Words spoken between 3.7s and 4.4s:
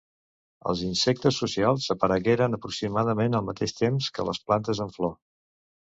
temps que